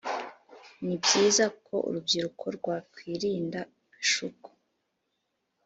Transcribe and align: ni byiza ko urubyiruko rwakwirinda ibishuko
ni 0.85 0.95
byiza 1.03 1.45
ko 1.65 1.75
urubyiruko 1.87 2.45
rwakwirinda 2.57 3.59
ibishuko 3.85 4.47